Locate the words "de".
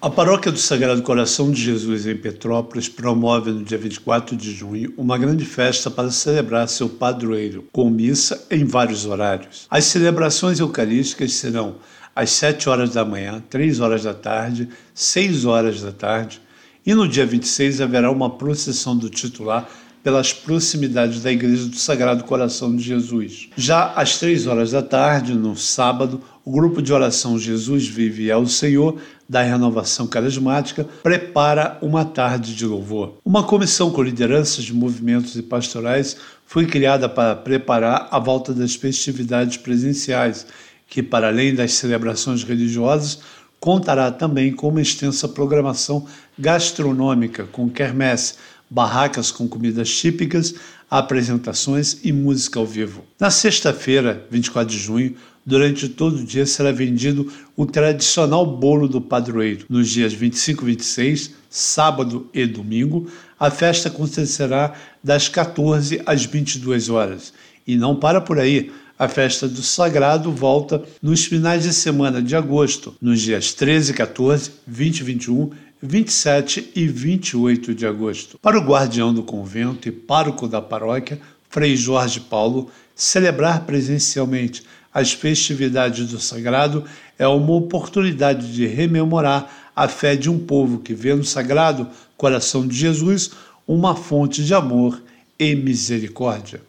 1.50-1.60, 4.36-4.52, 22.74-22.82, 26.80-26.92, 32.54-32.64, 34.64-34.72, 54.74-54.78, 71.62-71.72, 72.20-72.34, 77.74-77.86, 88.52-88.66, 90.16-90.28, 92.66-92.76, 94.44-94.52